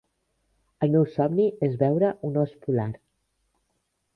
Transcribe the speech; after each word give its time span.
El 0.85 0.95
meu 0.95 1.03
somni 1.17 1.45
és 1.67 1.77
veure 1.83 2.09
un 2.31 2.41
os 2.45 2.57
polar. 2.65 2.89